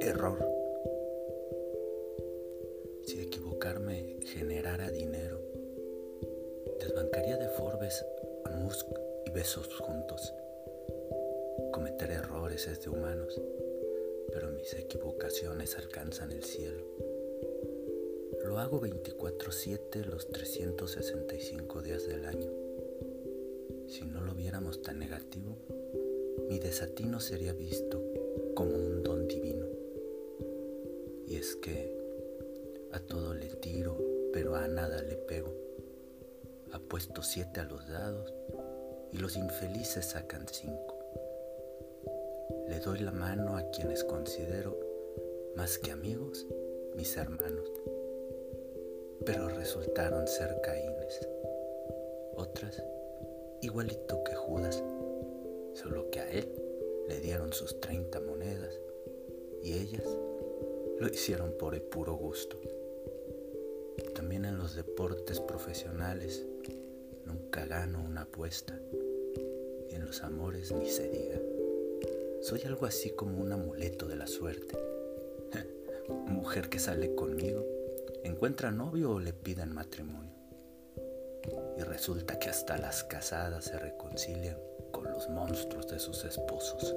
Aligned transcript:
Error. 0.00 0.38
Si 3.04 3.20
equivocarme 3.20 4.16
generara 4.22 4.90
dinero, 4.90 5.38
desbancaría 6.80 7.36
de 7.36 7.48
Forbes 7.48 8.06
a 8.46 8.50
Musk 8.52 8.86
y 9.26 9.30
Besos 9.32 9.68
juntos. 9.74 10.32
Cometer 11.72 12.10
errores 12.10 12.66
es 12.68 12.82
de 12.82 12.88
humanos, 12.88 13.38
pero 14.32 14.50
mis 14.52 14.72
equivocaciones 14.72 15.76
alcanzan 15.76 16.32
el 16.32 16.42
cielo. 16.42 16.86
Lo 18.46 18.58
hago 18.58 18.80
24/7 18.80 20.04
los 20.06 20.28
365 20.28 21.82
días 21.82 22.06
del 22.06 22.24
año. 22.24 22.57
Si 23.98 24.04
no 24.04 24.20
lo 24.20 24.32
viéramos 24.32 24.80
tan 24.80 25.00
negativo, 25.00 25.56
mi 26.48 26.60
desatino 26.60 27.18
sería 27.18 27.52
visto 27.52 28.00
como 28.54 28.76
un 28.76 29.02
don 29.02 29.26
divino. 29.26 29.66
Y 31.26 31.34
es 31.34 31.56
que 31.56 31.92
a 32.92 33.00
todo 33.00 33.34
le 33.34 33.48
tiro, 33.56 33.98
pero 34.32 34.54
a 34.54 34.68
nada 34.68 35.02
le 35.02 35.16
pego. 35.16 35.52
Apuesto 36.70 37.24
siete 37.24 37.58
a 37.58 37.64
los 37.64 37.88
dados 37.88 38.32
y 39.12 39.18
los 39.18 39.34
infelices 39.34 40.06
sacan 40.06 40.46
cinco. 40.46 40.96
Le 42.68 42.78
doy 42.78 43.00
la 43.00 43.10
mano 43.10 43.56
a 43.56 43.68
quienes 43.72 44.04
considero 44.04 44.78
más 45.56 45.76
que 45.76 45.90
amigos, 45.90 46.46
mis 46.94 47.16
hermanos. 47.16 47.68
Pero 49.26 49.48
resultaron 49.48 50.28
ser 50.28 50.60
caínes. 50.60 51.28
Otras 52.36 52.80
igualito 53.60 54.22
que 54.24 54.34
Judas, 54.34 54.82
solo 55.74 56.10
que 56.10 56.20
a 56.20 56.30
él 56.30 56.48
le 57.08 57.20
dieron 57.20 57.52
sus 57.52 57.80
30 57.80 58.20
monedas 58.20 58.78
y 59.62 59.74
ellas 59.74 60.06
lo 60.98 61.08
hicieron 61.08 61.52
por 61.58 61.74
el 61.74 61.82
puro 61.82 62.14
gusto. 62.14 62.60
También 64.14 64.44
en 64.44 64.58
los 64.58 64.74
deportes 64.74 65.40
profesionales 65.40 66.46
nunca 67.24 67.66
gano 67.66 68.02
una 68.04 68.22
apuesta 68.22 68.78
y 69.90 69.94
en 69.94 70.04
los 70.04 70.22
amores 70.22 70.72
ni 70.72 70.88
se 70.88 71.08
diga. 71.08 71.40
Soy 72.42 72.62
algo 72.62 72.86
así 72.86 73.10
como 73.10 73.40
un 73.40 73.52
amuleto 73.52 74.06
de 74.06 74.16
la 74.16 74.26
suerte. 74.26 74.78
Mujer 76.26 76.68
que 76.68 76.78
sale 76.78 77.14
conmigo, 77.14 77.64
encuentra 78.22 78.70
novio 78.70 79.12
o 79.12 79.20
le 79.20 79.32
piden 79.32 79.72
matrimonio 79.74 80.37
y 81.76 81.82
resulta 81.82 82.38
que 82.38 82.48
hasta 82.48 82.78
las 82.78 83.04
casadas 83.04 83.64
se 83.64 83.78
reconcilian 83.78 84.58
con 84.90 85.04
los 85.04 85.28
monstruos 85.28 85.86
de 85.88 85.98
sus 85.98 86.24
esposos. 86.24 86.94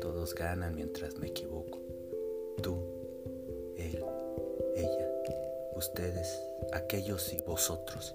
Todos 0.00 0.34
ganan 0.34 0.74
mientras 0.74 1.16
me 1.18 1.28
equivoco. 1.28 1.80
Tú, 2.62 2.78
él, 3.76 4.04
ella, 4.74 5.10
ustedes, 5.76 6.40
aquellos 6.72 7.32
y 7.32 7.40
vosotros. 7.42 8.14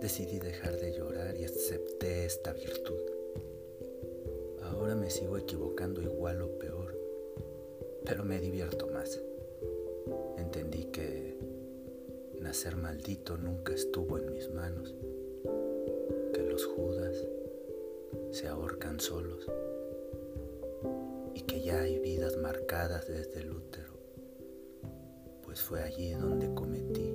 Decidí 0.00 0.38
dejar 0.38 0.76
de 0.76 0.92
llorar 0.92 1.36
y 1.36 1.44
acepté 1.44 2.26
esta 2.26 2.52
virtud. 2.52 3.00
Ahora 4.62 4.94
me 4.94 5.10
sigo 5.10 5.38
equivocando 5.38 6.02
igual 6.02 6.42
o 6.42 6.58
peor, 6.58 6.98
pero 8.04 8.24
me 8.24 8.38
divierto 8.38 8.86
más. 8.88 9.20
Nacer 12.54 12.76
maldito 12.76 13.36
nunca 13.36 13.74
estuvo 13.74 14.16
en 14.16 14.32
mis 14.32 14.48
manos, 14.48 14.94
que 16.32 16.40
los 16.40 16.64
judas 16.64 17.26
se 18.30 18.46
ahorcan 18.46 19.00
solos 19.00 19.44
y 21.34 21.40
que 21.40 21.62
ya 21.62 21.80
hay 21.80 21.98
vidas 21.98 22.36
marcadas 22.36 23.08
desde 23.08 23.40
el 23.40 23.50
útero, 23.50 23.94
pues 25.42 25.62
fue 25.62 25.82
allí 25.82 26.12
donde 26.12 26.54
cometí 26.54 27.13